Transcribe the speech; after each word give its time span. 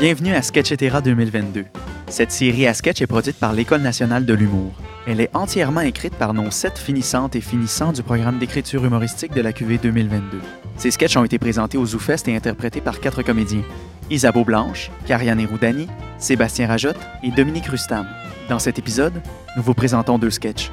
Bienvenue 0.00 0.34
à 0.34 0.42
Sketchetera 0.42 1.00
2022. 1.00 1.66
Cette 2.08 2.32
série 2.32 2.66
à 2.66 2.74
sketch 2.74 3.00
est 3.00 3.06
produite 3.06 3.38
par 3.38 3.52
l'École 3.52 3.80
nationale 3.80 4.26
de 4.26 4.34
l'humour. 4.34 4.72
Elle 5.06 5.20
est 5.20 5.30
entièrement 5.34 5.80
écrite 5.80 6.16
par 6.16 6.34
nos 6.34 6.50
sept 6.50 6.78
finissantes 6.78 7.36
et 7.36 7.40
finissants 7.40 7.92
du 7.92 8.02
programme 8.02 8.38
d'écriture 8.38 8.84
humoristique 8.84 9.32
de 9.32 9.40
la 9.40 9.52
QV 9.52 9.78
2022. 9.78 10.40
Ces 10.76 10.90
sketchs 10.90 11.16
ont 11.16 11.24
été 11.24 11.38
présentés 11.38 11.78
au 11.78 11.86
ZooFest 11.86 12.26
et 12.26 12.34
interprétés 12.34 12.80
par 12.80 13.00
quatre 13.00 13.22
comédiens. 13.22 13.62
Isabeau 14.10 14.44
Blanche, 14.44 14.90
Kariane 15.06 15.46
Roudani, 15.46 15.86
Sébastien 16.18 16.66
Rajotte 16.66 17.00
et 17.22 17.30
Dominique 17.30 17.66
Rustam. 17.66 18.06
Dans 18.48 18.58
cet 18.58 18.80
épisode, 18.80 19.22
nous 19.56 19.62
vous 19.62 19.74
présentons 19.74 20.18
deux 20.18 20.30
sketchs. 20.30 20.72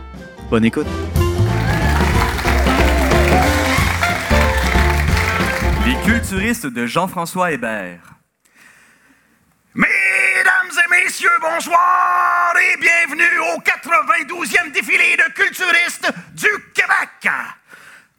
Bonne 0.49 0.65
écoute! 0.65 0.87
Les 5.85 5.95
culturistes 6.11 6.67
de 6.67 6.87
Jean-François 6.87 7.51
Hébert. 7.51 8.20
Mesdames 9.73 10.71
et 10.85 11.03
messieurs, 11.03 11.29
bonsoir 11.39 12.53
et 12.57 12.77
bienvenue 12.77 13.39
au 13.55 13.61
92e 13.61 14.71
défilé 14.73 15.15
de 15.15 15.31
culturistes 15.31 16.11
du 16.33 16.49
Québec. 16.73 17.31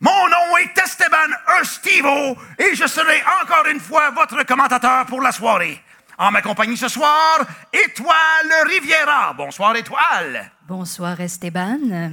Mon 0.00 0.28
nom 0.28 0.56
est 0.56 0.78
Esteban 0.82 1.16
Estivo 1.60 2.38
et 2.58 2.74
je 2.74 2.86
serai 2.86 3.22
encore 3.42 3.66
une 3.70 3.80
fois 3.80 4.10
votre 4.12 4.44
commentateur 4.46 5.04
pour 5.04 5.20
la 5.20 5.30
soirée. 5.30 5.78
En 6.16 6.30
ma 6.30 6.40
compagnie 6.40 6.76
ce 6.78 6.88
soir, 6.88 7.40
Étoile 7.70 8.66
Riviera. 8.66 9.34
Bonsoir, 9.34 9.76
Étoile. 9.76 10.50
Bonsoir 10.66 11.20
Esteban. 11.20 12.12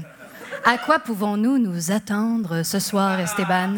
À 0.66 0.77
quoi 0.80 0.99
pouvons-nous 0.99 1.58
nous 1.59 1.91
attendre 1.91 2.63
ce 2.63 2.80
soir, 2.80 3.17
Esteban? 3.21 3.77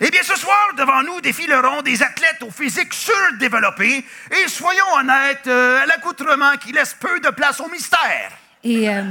Eh 0.00 0.10
bien, 0.10 0.22
ce 0.22 0.36
soir, 0.36 0.74
devant 0.76 1.02
nous 1.02 1.20
défileront 1.20 1.82
des 1.82 2.00
athlètes 2.04 2.42
au 2.42 2.50
physique 2.50 2.94
surdéveloppé 2.94 4.04
et 4.30 4.48
soyons 4.48 4.94
honnêtes, 4.96 5.48
euh, 5.48 5.82
à 5.82 5.86
l'accoutrement 5.86 6.52
qui 6.60 6.70
laisse 6.72 6.94
peu 6.94 7.18
de 7.18 7.30
place 7.30 7.58
au 7.58 7.68
mystère. 7.68 8.30
Et 8.62 8.88
euh, 8.88 9.02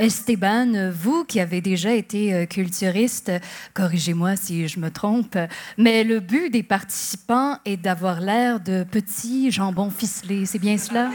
Esteban, 0.00 0.90
vous 0.90 1.24
qui 1.24 1.38
avez 1.38 1.60
déjà 1.60 1.92
été 1.92 2.34
euh, 2.34 2.46
culturiste, 2.46 3.30
corrigez-moi 3.74 4.34
si 4.34 4.66
je 4.66 4.80
me 4.80 4.90
trompe, 4.90 5.38
mais 5.78 6.02
le 6.02 6.18
but 6.18 6.50
des 6.50 6.64
participants 6.64 7.60
est 7.64 7.76
d'avoir 7.76 8.20
l'air 8.20 8.58
de 8.58 8.82
petits 8.82 9.52
jambons 9.52 9.90
ficelés, 9.90 10.46
c'est 10.46 10.58
bien 10.58 10.78
cela? 10.78 11.10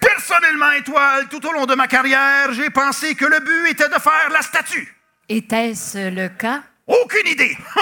Personnellement, 0.00 0.72
Étoile, 0.72 1.28
tout 1.28 1.46
au 1.46 1.52
long 1.52 1.66
de 1.66 1.74
ma 1.74 1.88
carrière, 1.88 2.54
j'ai 2.54 2.70
pensé 2.70 3.14
que 3.14 3.26
le 3.26 3.40
but 3.40 3.72
était 3.72 3.88
de 3.90 4.00
faire 4.00 4.30
la 4.32 4.40
statue. 4.40 4.96
Était-ce 5.28 6.08
le 6.08 6.28
cas? 6.28 6.62
Aucune 7.10 7.26
idée. 7.32 7.56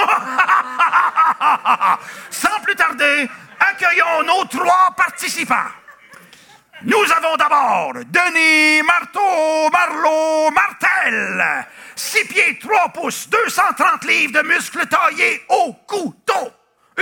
Sans 2.30 2.60
plus 2.62 2.74
tarder, 2.74 3.28
accueillons 3.60 4.22
nos 4.26 4.44
trois 4.46 4.94
participants. 4.96 5.68
Nous 6.82 7.04
avons 7.14 7.36
d'abord 7.36 7.92
Denis 7.94 8.82
Marteau 8.84 9.68
Marlot 9.70 10.50
Martel. 10.52 11.66
6 11.94 12.24
pieds 12.24 12.58
3 12.58 12.88
pouces, 12.90 13.28
230 13.28 14.04
livres 14.04 14.40
de 14.40 14.48
muscles 14.48 14.86
taillés 14.86 15.42
au 15.48 15.74
couteau. 15.86 16.52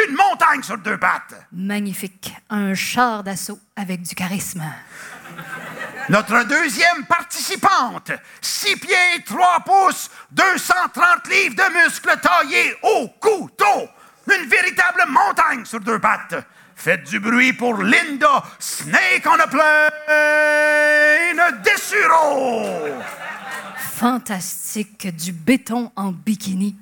Une 0.08 0.16
montagne 0.16 0.62
sur 0.62 0.78
deux 0.78 0.98
pattes. 0.98 1.34
Magnifique. 1.52 2.34
Un 2.50 2.74
char 2.74 3.22
d'assaut 3.22 3.58
avec 3.76 4.02
du 4.02 4.14
charisme. 4.14 4.64
Notre 6.08 6.44
deuxième 6.44 7.04
participante, 7.06 8.12
6 8.40 8.76
pieds 8.76 9.22
3 9.24 9.60
pouces, 9.64 10.08
230 10.30 11.28
livres 11.28 11.56
de 11.56 11.84
muscles 11.84 12.16
taillés 12.22 12.76
au 12.82 13.08
couteau. 13.20 13.88
Une 14.32 14.48
véritable 14.48 15.02
montagne 15.08 15.64
sur 15.64 15.80
deux 15.80 15.98
pattes. 15.98 16.36
Faites 16.76 17.04
du 17.04 17.18
bruit 17.18 17.52
pour 17.54 17.82
Linda 17.82 18.42
Snake 18.58 19.24
on 19.26 19.40
a 19.40 19.46
plane 19.48 19.66
Dessuro. 21.64 23.02
Fantastique. 23.96 25.08
Du 25.16 25.32
béton 25.32 25.90
en 25.96 26.12
bikini. 26.12 26.76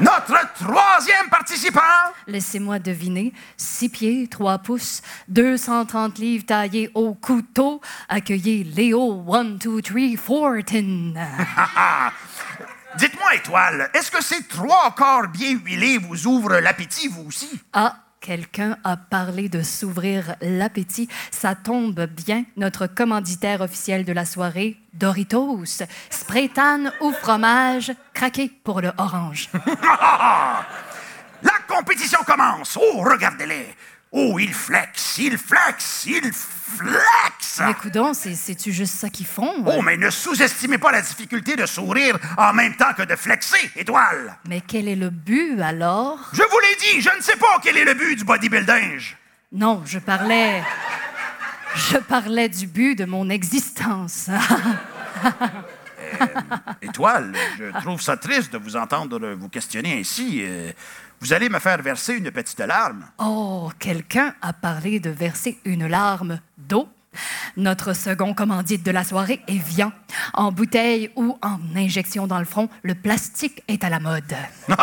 Notre 0.00 0.52
troisième 0.54 1.28
participant, 1.28 1.80
Laissez-moi 2.26 2.78
deviner. 2.78 3.32
6 3.56 3.88
pieds, 3.88 4.28
3 4.28 4.58
pouces, 4.58 5.02
230 5.28 6.18
livres 6.18 6.46
taillés 6.46 6.90
au 6.94 7.14
couteau. 7.14 7.80
Accueillez 8.08 8.64
Léo 8.64 9.24
1, 9.34 9.44
2, 9.44 9.82
3, 9.82 10.00
Fortin. 10.16 11.14
dites-moi 12.96 13.34
Étoile, 13.34 13.90
est-ce 13.94 14.10
que 14.10 14.22
ces 14.22 14.42
trois 14.44 14.94
corps 14.96 15.28
bien 15.28 15.58
huilés 15.64 15.98
vous 15.98 16.26
ouvrent 16.26 16.60
l'appétit 16.60 17.08
vous 17.08 17.26
aussi? 17.26 17.60
Ah, 17.72 17.96
quelqu'un 18.20 18.76
a 18.84 18.96
parlé 18.96 19.48
de 19.48 19.62
s'ouvrir 19.62 20.36
l'appétit. 20.40 21.08
Ça 21.30 21.54
tombe 21.54 22.06
bien. 22.06 22.44
Notre 22.56 22.86
commanditaire 22.86 23.60
officiel 23.60 24.04
de 24.04 24.12
la 24.12 24.24
soirée, 24.24 24.76
Doritos. 24.94 25.82
Spraytan 26.10 26.90
ou 27.00 27.12
fromage, 27.12 27.92
craqué 28.14 28.50
pour 28.64 28.80
le 28.80 28.92
orange. 28.98 29.48
La 31.42 31.52
compétition 31.68 32.18
commence. 32.26 32.76
Oh, 32.80 33.02
regardez-les. 33.02 33.74
Oh, 34.10 34.38
ils 34.38 34.54
flexent, 34.54 35.18
ils 35.18 35.36
flexent, 35.36 36.04
ils 36.06 36.32
flexent. 36.32 37.60
Mais 37.60 37.74
coudon, 37.74 38.14
c'est- 38.14 38.34
c'est-tu 38.34 38.72
juste 38.72 38.94
ça 38.94 39.10
qu'ils 39.10 39.26
font? 39.26 39.52
Oh, 39.66 39.82
mais 39.82 39.96
ne 39.98 40.08
sous-estimez 40.08 40.78
pas 40.78 40.90
la 40.92 41.02
difficulté 41.02 41.56
de 41.56 41.66
sourire 41.66 42.18
en 42.38 42.54
même 42.54 42.74
temps 42.76 42.94
que 42.96 43.02
de 43.02 43.14
flexer, 43.16 43.70
étoile. 43.76 44.36
Mais 44.48 44.62
quel 44.62 44.88
est 44.88 44.96
le 44.96 45.10
but 45.10 45.60
alors? 45.60 46.18
Je 46.32 46.40
vous 46.42 46.58
l'ai 46.60 46.76
dit, 46.94 47.00
je 47.02 47.14
ne 47.16 47.20
sais 47.20 47.36
pas 47.36 47.58
quel 47.62 47.76
est 47.76 47.84
le 47.84 47.92
but 47.94 48.16
du 48.16 48.24
bodybuilding. 48.24 49.00
Non, 49.52 49.82
je 49.84 49.98
parlais. 49.98 50.62
Je 51.74 51.98
parlais 51.98 52.48
du 52.48 52.66
but 52.66 52.94
de 52.96 53.04
mon 53.04 53.28
existence. 53.28 54.30
Étoile, 56.82 57.32
je 57.58 57.80
trouve 57.80 58.00
ça 58.00 58.16
triste 58.16 58.52
de 58.52 58.58
vous 58.58 58.76
entendre 58.76 59.34
vous 59.34 59.48
questionner 59.48 59.98
ainsi. 59.98 60.40
Euh, 60.42 60.72
vous 61.20 61.32
allez 61.32 61.48
me 61.48 61.58
faire 61.58 61.82
verser 61.82 62.14
une 62.14 62.30
petite 62.30 62.60
larme. 62.60 63.06
Oh, 63.18 63.70
quelqu'un 63.78 64.34
a 64.40 64.52
parlé 64.52 65.00
de 65.00 65.10
verser 65.10 65.58
une 65.64 65.86
larme 65.86 66.40
d'eau. 66.56 66.88
Notre 67.56 67.94
second 67.94 68.34
commandite 68.34 68.84
de 68.84 68.90
la 68.90 69.02
soirée 69.02 69.40
est 69.48 69.58
Vian. 69.58 69.92
En 70.34 70.52
bouteille 70.52 71.10
ou 71.16 71.36
en 71.42 71.58
injection 71.74 72.26
dans 72.26 72.38
le 72.38 72.44
front, 72.44 72.68
le 72.82 72.94
plastique 72.94 73.62
est 73.66 73.82
à 73.82 73.88
la 73.88 73.98
mode. 73.98 74.34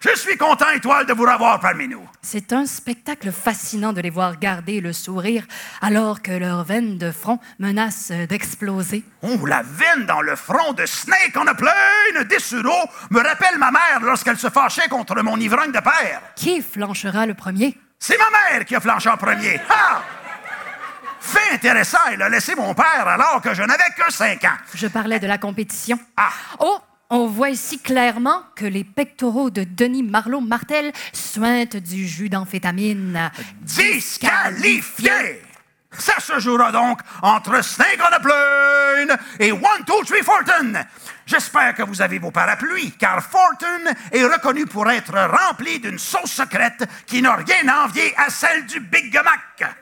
je, 0.00 0.16
suis 0.16 0.36
content, 0.36 0.70
Étoile, 0.74 1.06
de 1.06 1.12
vous 1.12 1.24
revoir 1.24 1.60
parmi 1.60 1.88
nous. 1.88 2.06
C'est 2.22 2.52
un 2.52 2.66
spectacle 2.66 3.32
fascinant 3.32 3.92
de 3.92 4.00
les 4.00 4.10
voir 4.10 4.38
garder 4.38 4.80
le 4.80 4.92
sourire 4.92 5.44
alors 5.80 6.22
que 6.22 6.32
leur 6.32 6.64
veine 6.64 6.98
de 6.98 7.10
front 7.10 7.38
menace 7.58 8.10
d'exploser. 8.10 9.04
Oh, 9.22 9.46
la 9.46 9.62
veine 9.62 10.06
dans 10.06 10.22
le 10.22 10.36
front 10.36 10.72
de 10.72 10.86
Snake 10.86 11.36
on 11.36 11.46
a 11.46 11.54
plein 11.54 11.70
Dessuro 12.28 12.88
me 13.10 13.20
rappelle 13.20 13.58
ma 13.58 13.70
mère 13.70 14.00
lorsqu'elle 14.02 14.38
se 14.38 14.50
fâchait 14.50 14.88
contre 14.88 15.22
mon 15.22 15.36
ivrogne 15.36 15.72
de 15.72 15.80
père. 15.80 16.20
Qui 16.36 16.62
flanchera 16.62 17.26
le 17.26 17.34
premier? 17.34 17.76
C'est 17.98 18.16
ma 18.18 18.30
mère 18.30 18.64
qui 18.64 18.74
a 18.74 18.80
flanché 18.80 19.08
en 19.08 19.16
premier. 19.16 19.60
Ah! 19.68 20.02
Fait 21.20 21.54
intéressant, 21.54 21.98
elle 22.10 22.22
a 22.22 22.28
laissé 22.28 22.54
mon 22.54 22.74
père 22.74 23.06
alors 23.06 23.42
que 23.42 23.52
je 23.52 23.62
n'avais 23.62 23.90
que 23.96 24.10
5 24.10 24.42
ans. 24.44 24.56
Je 24.74 24.86
parlais 24.86 25.20
de 25.20 25.26
la 25.26 25.36
compétition. 25.36 25.98
Ah! 26.16 26.30
Oh, 26.58 26.78
on 27.10 27.26
voit 27.26 27.50
ici 27.50 27.78
clairement 27.78 28.42
que 28.54 28.64
les 28.64 28.84
pectoraux 28.84 29.50
de 29.50 29.64
Denis 29.64 30.04
Marlot 30.04 30.40
Martel 30.40 30.92
suintent 31.12 31.76
du 31.76 32.06
jus 32.06 32.28
d'amphétamine. 32.28 33.30
Disqualifié! 33.62 35.42
Ça 35.98 36.20
se 36.20 36.38
jouera 36.38 36.70
donc 36.70 37.00
entre 37.20 37.64
Snake 37.64 37.98
on 38.00 38.14
a 38.14 38.20
Plane 38.20 39.18
et 39.40 39.50
One, 39.50 39.84
Two, 39.84 40.04
Three, 40.04 40.22
Fortune. 40.22 40.78
J'espère 41.26 41.74
que 41.74 41.82
vous 41.82 42.00
avez 42.00 42.20
vos 42.20 42.30
parapluies, 42.30 42.92
car 42.92 43.22
Fortune 43.22 43.92
est 44.12 44.24
reconnu 44.24 44.66
pour 44.66 44.88
être 44.88 45.12
rempli 45.12 45.80
d'une 45.80 45.98
sauce 45.98 46.30
secrète 46.30 46.84
qui 47.06 47.20
n'a 47.22 47.34
rien 47.34 47.68
à 47.68 47.84
envier 47.86 48.14
à 48.16 48.30
celle 48.30 48.66
du 48.66 48.78
Big 48.78 49.12
Mac. 49.14 49.74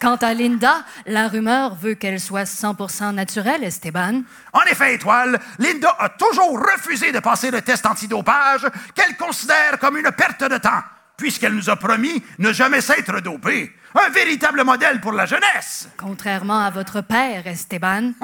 Quant 0.00 0.16
à 0.16 0.34
Linda, 0.34 0.84
la 1.06 1.28
rumeur 1.28 1.74
veut 1.74 1.94
qu'elle 1.94 2.20
soit 2.20 2.44
100% 2.44 3.14
naturelle, 3.14 3.64
Esteban. 3.64 4.22
En 4.52 4.62
effet, 4.62 4.94
Étoile, 4.94 5.38
Linda 5.58 5.94
a 5.98 6.10
toujours 6.10 6.60
refusé 6.60 7.12
de 7.12 7.20
passer 7.20 7.50
le 7.50 7.62
test 7.62 7.86
antidopage 7.86 8.66
qu'elle 8.94 9.16
considère 9.16 9.78
comme 9.80 9.96
une 9.96 10.10
perte 10.12 10.44
de 10.44 10.58
temps, 10.58 10.82
puisqu'elle 11.16 11.54
nous 11.54 11.70
a 11.70 11.76
promis 11.76 12.22
ne 12.38 12.52
jamais 12.52 12.80
s'être 12.80 13.20
dopée. 13.20 13.74
Un 13.94 14.10
véritable 14.10 14.62
modèle 14.64 15.00
pour 15.00 15.12
la 15.12 15.24
jeunesse. 15.24 15.88
Contrairement 15.96 16.60
à 16.60 16.70
votre 16.70 17.00
père, 17.00 17.46
Esteban. 17.46 18.12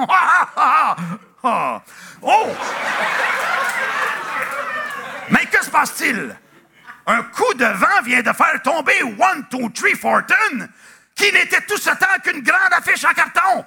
Ah, 0.55 0.95
ah. 1.45 1.81
Oh! 2.21 2.47
Mais 5.29 5.45
que 5.47 5.63
se 5.63 5.69
passe-t-il? 5.69 6.35
Un 7.05 7.23
coup 7.23 7.53
de 7.55 7.65
vent 7.65 8.01
vient 8.05 8.21
de 8.21 8.31
faire 8.31 8.61
tomber 8.63 9.03
One, 9.03 9.45
Two, 9.49 9.69
Three 9.69 9.95
Fortune, 9.95 10.69
qui 11.15 11.31
n'était 11.31 11.61
tout 11.61 11.77
ce 11.77 11.91
temps 11.91 12.19
qu'une 12.23 12.41
grande 12.41 12.71
affiche 12.71 13.05
en 13.05 13.13
carton. 13.13 13.63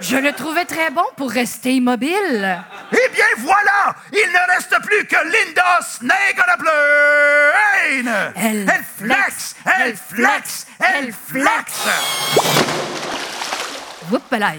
Je 0.00 0.16
le 0.16 0.32
trouvais 0.32 0.64
très 0.64 0.90
bon 0.90 1.04
pour 1.16 1.30
rester 1.30 1.74
immobile. 1.74 2.62
Eh 2.92 3.08
bien 3.14 3.26
voilà, 3.38 3.94
il 4.12 4.28
ne 4.32 4.54
reste 4.54 4.74
plus 4.84 5.04
que 5.06 5.16
Linda 5.16 5.80
Snake 5.82 6.36
on 6.38 6.50
a 6.52 6.56
Plane. 6.56 8.32
Elle 8.36 8.68
Elle 8.68 8.84
flex! 8.84 9.54
Elle 9.64 9.96
flex! 9.96 10.66
Elle 10.80 11.12
flex! 11.12 11.72
Là. 14.32 14.52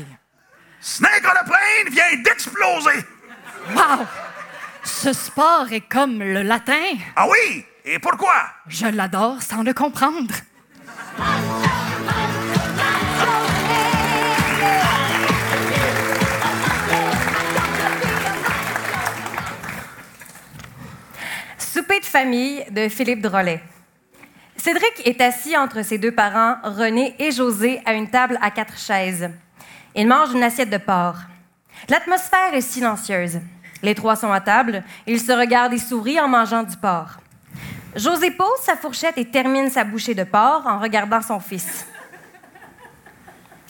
Snake 0.82 1.24
on 1.26 1.40
a 1.40 1.44
plane 1.44 1.90
vient 1.92 2.16
d'exploser! 2.24 3.06
Wow! 3.76 4.06
Ce 4.84 5.12
sport 5.14 5.68
est 5.72 5.82
comme 5.82 6.20
le 6.20 6.44
latin. 6.44 6.94
Ah 7.16 7.28
oui? 7.28 7.66
Et 7.84 8.00
pourquoi? 8.00 8.34
Je 8.68 8.86
l'adore 8.88 9.42
sans 9.42 9.64
le 9.64 9.74
comprendre. 9.74 10.34
De 22.16 22.88
Philippe 22.88 23.20
Drolet. 23.20 23.62
Cédric 24.56 25.02
est 25.04 25.20
assis 25.20 25.58
entre 25.58 25.84
ses 25.84 25.98
deux 25.98 26.14
parents, 26.14 26.56
René 26.64 27.14
et 27.20 27.30
José, 27.32 27.82
à 27.86 27.94
une 27.94 28.10
table 28.10 28.40
à 28.42 28.52
quatre 28.52 28.78
chaises. 28.78 29.30
Il 29.96 30.08
mange 30.08 30.34
une 30.34 30.44
assiette 30.44 30.70
de 30.70 30.78
porc. 30.78 31.18
L'atmosphère 31.90 32.54
est 32.54 32.62
silencieuse. 32.62 33.42
Les 33.84 33.96
trois 33.96 34.16
sont 34.16 34.32
à 34.32 34.40
table. 34.40 34.82
Ils 35.06 35.20
se 35.20 35.34
regardent 35.34 35.74
et 35.74 35.78
sourient 35.78 36.22
en 36.22 36.30
mangeant 36.30 36.64
du 36.64 36.78
porc. 36.78 37.18
José 37.98 38.32
pose 38.32 38.62
sa 38.62 38.78
fourchette 38.78 39.18
et 39.18 39.26
termine 39.26 39.70
sa 39.70 39.84
bouchée 39.84 40.16
de 40.16 40.24
porc 40.24 40.64
en 40.68 40.80
regardant 40.80 41.22
son 41.22 41.42
fils. 41.42 41.86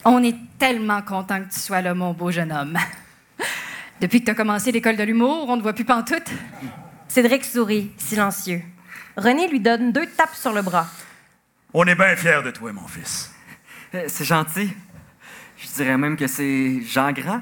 On 0.04 0.22
est 0.22 0.36
tellement 0.56 1.02
content 1.02 1.40
que 1.40 1.52
tu 1.52 1.58
sois 1.58 1.80
là, 1.80 1.94
mon 1.94 2.12
beau 2.12 2.30
jeune 2.30 2.52
homme. 2.52 2.78
Depuis 4.00 4.20
que 4.20 4.26
tu 4.26 4.30
as 4.30 4.36
commencé 4.36 4.70
l'école 4.70 4.96
de 4.96 5.02
l'humour, 5.02 5.46
on 5.48 5.56
ne 5.56 5.62
voit 5.62 5.72
plus 5.72 5.84
pantoute. 5.84 6.30
Cédric 7.16 7.46
sourit, 7.46 7.90
silencieux. 7.96 8.60
René 9.16 9.48
lui 9.48 9.58
donne 9.58 9.90
deux 9.90 10.04
tapes 10.06 10.34
sur 10.34 10.52
le 10.52 10.60
bras. 10.60 10.86
On 11.72 11.82
est 11.86 11.94
bien 11.94 12.14
fiers 12.14 12.42
de 12.44 12.50
toi, 12.50 12.70
mon 12.74 12.86
fils. 12.86 13.32
Euh, 13.94 14.04
C'est 14.06 14.26
gentil. 14.26 14.70
Je 15.56 15.66
dirais 15.68 15.96
même 15.96 16.18
que 16.18 16.26
c'est 16.26 16.82
Jean 16.82 17.12
Grand. 17.12 17.40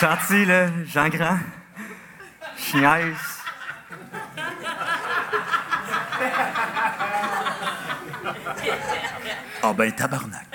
gentil, 0.00 0.44
là, 0.44 0.68
Jean 0.86 1.08
Grand. 1.08 1.38
Ah 9.60 9.72
ben, 9.72 9.90
tabarnak. 9.90 10.46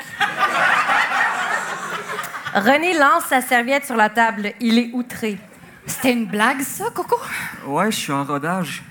René 2.53 2.97
lance 2.97 3.25
sa 3.25 3.41
serviette 3.41 3.85
sur 3.85 3.97
la 3.97 4.09
table. 4.09 4.53
Il 4.61 4.79
est 4.79 4.89
outré. 4.93 5.37
C'était 6.03 6.15
une 6.15 6.25
blague, 6.25 6.59
ça, 6.63 6.89
Coco? 6.93 7.17
Ouais, 7.65 7.89
je 7.89 7.95
suis 7.95 8.11
en 8.11 8.25
rodage. 8.25 8.83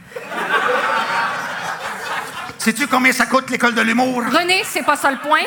Sais-tu 2.56 2.86
combien 2.86 3.12
ça 3.12 3.26
coûte 3.26 3.50
l'école 3.50 3.74
de 3.74 3.82
l'humour? 3.82 4.22
René, 4.32 4.62
c'est 4.64 4.82
pas 4.82 4.96
ça 4.96 5.10
le 5.10 5.18
point. 5.18 5.42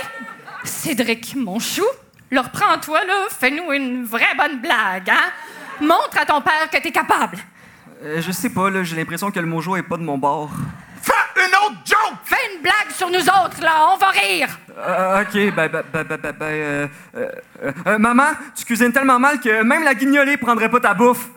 Cédric, 0.63 1.35
mon 1.35 1.57
chou, 1.57 1.81
le 2.29 2.39
reprends-toi, 2.39 3.03
là. 3.05 3.15
Fais-nous 3.31 3.73
une 3.73 4.05
vraie 4.05 4.35
bonne 4.37 4.61
blague, 4.61 5.09
hein? 5.09 5.31
Montre 5.81 6.19
à 6.21 6.25
ton 6.27 6.39
père 6.39 6.69
que 6.71 6.77
t'es 6.77 6.91
capable. 6.91 7.39
Euh, 8.03 8.21
je 8.21 8.31
sais 8.31 8.51
pas, 8.51 8.69
là, 8.69 8.83
j'ai 8.83 8.95
l'impression 8.95 9.31
que 9.31 9.39
le 9.39 9.47
mojo 9.47 9.75
est 9.75 9.81
pas 9.81 9.97
de 9.97 10.03
mon 10.03 10.19
bord. 10.19 10.51
Fais 11.01 11.13
une 11.47 11.55
autre 11.65 11.81
joke! 11.83 12.19
Fais 12.25 12.35
une 12.53 12.61
blague 12.61 12.91
sur 12.91 13.09
nous 13.09 13.27
autres, 13.27 13.59
là. 13.63 13.89
On 13.91 13.97
va 13.97 14.09
rire. 14.09 14.49
Euh, 14.77 15.23
ok, 15.23 15.33
ben, 15.55 15.67
ben, 15.67 15.83
ben, 15.91 16.03
ben, 16.03 16.17
ben, 16.21 16.31
ben, 16.31 16.45
euh, 16.45 16.87
euh, 17.15 17.31
euh, 17.63 17.71
euh, 17.87 17.97
maman, 17.97 18.33
tu 18.55 18.65
cuisines 18.65 18.93
tellement 18.93 19.17
mal 19.17 19.39
que 19.39 19.63
même 19.63 19.83
la 19.83 19.95
guignolée 19.95 20.37
prendrait 20.37 20.69
pas 20.69 20.79
ta 20.79 20.93
bouffe. 20.93 21.29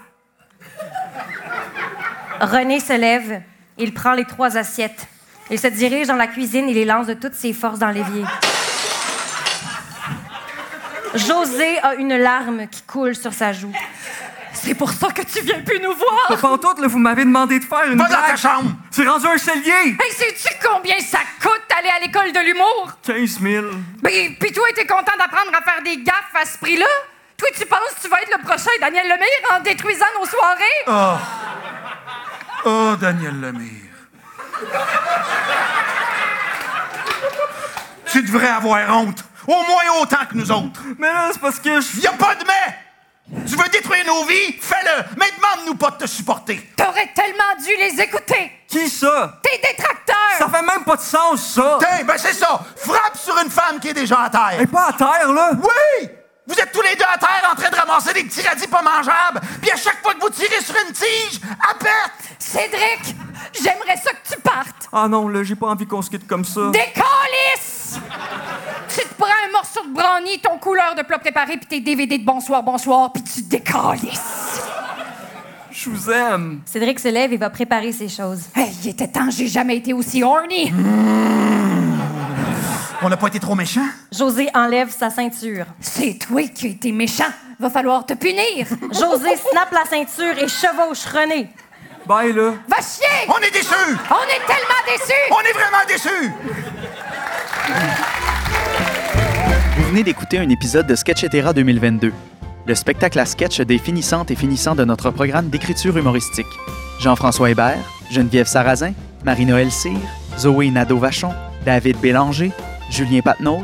René 2.40 2.81
se 2.81 2.93
lève. 2.93 3.43
Il 3.79 3.94
prend 3.94 4.12
les 4.12 4.25
trois 4.25 4.56
assiettes. 4.56 5.06
Il 5.50 5.58
se 5.58 5.67
dirige 5.69 6.08
dans 6.08 6.17
la 6.17 6.26
cuisine 6.26 6.69
et 6.69 6.75
les 6.75 6.85
lance 6.85 7.06
de 7.06 7.14
toutes 7.14 7.35
ses 7.35 7.52
forces 7.52 7.79
dans 7.79 7.90
l'évier. 7.90 8.25
José 11.14 11.79
a 11.82 11.94
une 11.94 12.17
larme 12.17 12.67
qui 12.69 12.82
coule 12.82 13.14
sur 13.17 13.32
sa 13.32 13.52
joue. 13.52 13.73
C'est 14.52 14.75
pour 14.75 14.90
ça 14.90 15.08
que 15.11 15.23
tu 15.23 15.40
viens 15.40 15.61
plus 15.61 15.81
nous 15.81 15.94
voir. 15.94 16.26
Pas 16.29 16.37
pantoute, 16.37 16.81
là, 16.81 16.88
vous 16.88 16.99
m'avez 16.99 17.25
demandé 17.25 17.58
de 17.61 17.64
faire 17.64 17.85
une 17.90 17.96
Va 17.99 18.08
dans 18.08 18.23
ta 18.23 18.37
chambre! 18.37 18.70
C'est 18.91 19.06
rendu 19.06 19.26
un 19.26 19.38
cellier! 19.38 19.96
Hey, 20.00 20.12
sais-tu 20.12 20.49
combien 20.67 20.99
ça 21.00 21.20
coûte 21.41 21.62
d'aller 21.70 21.88
à 21.96 22.00
l'école 22.00 22.32
de 22.32 22.41
l'humour? 22.41 22.93
15 23.05 23.41
000. 23.41 23.67
Ben, 24.02 24.34
Puis 24.38 24.52
toi, 24.52 24.67
t'es 24.75 24.87
content 24.87 25.12
d'apprendre 25.19 25.52
à 25.56 25.62
faire 25.62 25.82
des 25.82 25.99
gaffes 26.02 26.34
à 26.34 26.44
ce 26.44 26.58
prix-là? 26.58 26.87
Toi, 27.37 27.49
tu 27.56 27.64
penses 27.67 27.94
que 27.96 28.02
tu 28.02 28.08
vas 28.08 28.20
être 28.20 28.37
le 28.37 28.43
prochain 28.43 28.70
Daniel 28.81 29.05
Lemire 29.06 29.56
en 29.56 29.61
détruisant 29.62 30.06
nos 30.19 30.26
soirées? 30.26 30.84
Oh! 30.88 31.17
Oh, 32.64 32.96
Daniel 33.00 33.40
Lemire. 33.40 33.88
tu 38.10 38.22
devrais 38.22 38.49
avoir 38.49 38.96
honte. 38.96 39.25
Au 39.46 39.62
moins 39.62 40.00
autant 40.02 40.26
que 40.31 40.37
nous 40.37 40.50
autres. 40.50 40.81
Mais 40.99 41.12
là, 41.12 41.31
c'est 41.32 41.40
parce 41.40 41.58
que 41.58 41.81
je... 41.81 42.00
Y 42.00 42.06
a 42.06 42.12
pas 42.12 42.34
de 42.34 42.44
mais! 42.46 42.78
Tu 43.46 43.56
veux 43.56 43.69
détruire 43.69 44.05
nos 44.06 44.25
vies? 44.25 44.58
Fais-le! 44.60 45.05
Mais 45.19 45.26
demande-nous 45.37 45.75
pas 45.75 45.90
de 45.93 45.96
te 45.99 46.06
supporter. 46.06 46.70
T'aurais 46.76 47.10
tellement 47.14 47.55
dû 47.58 47.76
les 47.76 48.00
écouter! 48.00 48.52
Qui 48.69 48.88
ça? 48.88 49.40
Tes 49.43 49.58
détracteurs! 49.58 50.38
Ça 50.38 50.49
fait 50.49 50.62
même 50.64 50.84
pas 50.84 50.96
de 50.96 51.02
sens, 51.02 51.55
ça! 51.55 51.78
Tiens, 51.81 52.05
ben 52.05 52.19
c'est 52.19 52.32
ça! 52.32 52.60
Frappe 52.76 53.16
sur 53.16 53.38
une 53.38 53.50
femme 53.50 53.81
qui 53.81 53.88
est 53.88 53.94
déjà 53.94 54.22
à 54.22 54.31
terre. 54.31 54.50
Elle 54.55 54.62
est 54.62 54.66
pas 54.66 54.88
à 54.88 54.93
terre, 54.93 55.32
là! 55.32 55.52
Oui! 55.55 56.08
Vous 56.46 56.55
êtes 56.55 56.72
tous 56.72 56.82
les 56.82 56.96
deux 56.96 57.05
à 57.05 57.19
terre 57.19 57.50
en 57.50 57.55
train 57.55 57.70
de 57.70 57.76
ramasser 57.76 58.14
des 58.14 58.25
petits 58.25 58.46
radis 58.46 58.66
pas 58.66 58.82
mangeables. 58.82 59.40
Puis 59.60 59.70
à 59.70 59.76
chaque 59.76 60.02
fois 60.02 60.14
que 60.14 60.20
vous 60.20 60.31
tirez 60.31 60.62
sur 60.62 60.75
une 60.87 60.93
tige, 60.93 61.40
elle 61.43 61.78
pète! 61.78 62.18
Cédric, 62.58 63.14
j'aimerais 63.55 63.96
ça 63.96 64.10
que 64.10 64.34
tu 64.34 64.40
partes! 64.40 64.88
Ah 64.93 65.06
non, 65.06 65.28
là, 65.28 65.44
j'ai 65.44 65.55
pas 65.55 65.69
envie 65.69 65.87
qu'on 65.87 66.02
se 66.02 66.10
quitte 66.10 66.26
comme 66.26 66.44
ça. 66.44 66.72
Décalisse! 66.72 68.00
Tu 68.88 69.00
te 69.00 69.14
prends 69.16 69.28
un 69.28 69.52
morceau 69.52 69.84
de 69.84 69.94
brownie, 69.94 70.40
ton 70.40 70.58
couleur 70.58 70.96
de 70.96 71.02
plat 71.02 71.20
préparé, 71.20 71.56
puis 71.56 71.66
tes 71.66 71.81
DVD 71.81 72.19
de 72.19 72.25
bonsoir, 72.25 72.64
bonsoir, 72.64 73.12
puis 73.12 73.22
tu 73.22 73.43
décalisses! 73.43 74.60
Je 75.70 75.88
vous 75.88 76.10
aime. 76.10 76.62
Cédric 76.64 76.99
se 76.99 77.06
lève 77.06 77.32
et 77.32 77.37
va 77.37 77.50
préparer 77.50 77.93
ses 77.93 78.08
choses. 78.08 78.46
Hey, 78.56 78.72
il 78.82 78.90
était 78.90 79.06
temps, 79.06 79.31
j'ai 79.31 79.46
jamais 79.46 79.76
été 79.76 79.93
aussi 79.93 80.25
horny! 80.25 80.72
On 83.00 83.08
n'a 83.08 83.16
pas 83.16 83.28
été 83.28 83.38
trop 83.38 83.55
méchants? 83.55 83.87
José 84.10 84.49
enlève 84.52 84.90
sa 84.90 85.10
ceinture. 85.10 85.66
C'est 85.81 86.19
toi 86.19 86.43
qui 86.49 86.66
as 86.66 86.70
été 86.70 86.90
méchant! 86.90 87.31
Va 87.60 87.70
falloir 87.70 88.05
te 88.05 88.14
punir! 88.14 88.66
José 88.90 89.37
snappe 89.37 89.70
la 89.70 89.84
ceinture 89.88 90.37
et 90.43 90.49
chevauche 90.49 91.05
René. 91.05 91.50
Bye, 92.08 92.32
là. 92.32 92.55
Va 92.66 92.76
chier! 92.76 93.28
On 93.28 93.37
est 93.38 93.50
déçus! 93.50 93.74
On 94.10 94.24
est 94.24 94.46
tellement 94.46 94.82
déçus! 94.86 95.12
On 95.31 95.41
est 95.41 95.53
vraiment 95.53 95.84
déçus! 95.86 96.32
Vous 99.77 99.88
venez 99.91 100.03
d'écouter 100.03 100.38
un 100.38 100.48
épisode 100.48 100.86
de 100.86 100.94
Sketchetera 100.94 101.53
2022, 101.53 102.10
le 102.65 102.74
spectacle 102.74 103.19
à 103.19 103.27
sketch 103.27 103.60
des 103.60 103.77
finissantes 103.77 104.31
et 104.31 104.36
finissants 104.36 104.74
de 104.74 104.86
notre 104.86 105.10
programme 105.10 105.50
d'écriture 105.50 105.98
humoristique. 105.98 106.46
Jean-François 106.98 107.50
Hébert, 107.50 107.77
Geneviève 108.10 108.46
Sarrazin, 108.46 108.94
Marie-Noël 109.27 109.70
Cyr, 109.70 109.98
Zoé 110.38 110.70
Nadeau-Vachon, 110.70 111.34
David 111.67 111.98
Bélanger, 111.98 112.53
Julien 112.88 113.20
Patnaud 113.20 113.60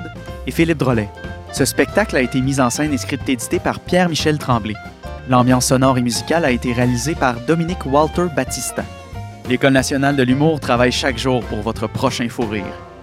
et 0.47 0.51
Philippe 0.51 0.77
Drolet. 0.77 1.09
Ce 1.51 1.65
spectacle 1.65 2.15
a 2.15 2.21
été 2.21 2.43
mis 2.43 2.61
en 2.61 2.69
scène 2.69 2.93
et 2.93 2.99
script 2.99 3.27
édité 3.27 3.59
par 3.59 3.81
Pierre-Michel 3.81 4.37
Tremblay. 4.37 4.75
L'ambiance 5.29 5.67
sonore 5.67 5.97
et 5.97 6.03
musicale 6.03 6.45
a 6.45 6.51
été 6.51 6.73
réalisée 6.73 7.15
par 7.15 7.41
Dominique 7.47 7.87
Walter 7.87 8.27
Battista. 8.37 8.85
L'École 9.49 9.73
nationale 9.73 10.17
de 10.17 10.23
l'humour 10.23 10.61
travaille 10.61 10.93
chaque 10.93 11.19
jour 11.19 11.43
pour 11.45 11.63
votre 11.63 11.87
prochain 11.87 12.29
fou 12.29 12.43
rire. 12.43 12.94